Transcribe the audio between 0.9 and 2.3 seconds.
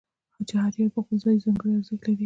په خپل ځای ځانګړی ارزښت لري.